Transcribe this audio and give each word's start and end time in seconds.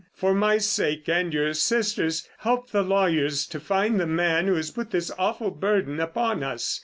For 0.15 0.33
my 0.33 0.57
sake, 0.57 1.07
and 1.07 1.31
your 1.31 1.53
sister's, 1.53 2.27
help 2.39 2.71
the 2.71 2.81
lawyers 2.81 3.45
to 3.45 3.59
find 3.59 3.99
the 3.99 4.07
man 4.07 4.47
who 4.47 4.55
has 4.55 4.71
put 4.71 4.89
this 4.89 5.11
awful 5.19 5.51
burden 5.51 5.99
upon 5.99 6.41
us. 6.41 6.79